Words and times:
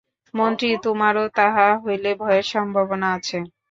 মন্ত্রী, 0.33 0.69
তোমারও 0.85 1.23
তাহা 1.37 1.67
হইলে 1.83 2.11
ভয়ের 2.21 2.45
সম্ভাবনা 2.53 3.07
আছে। 3.17 3.37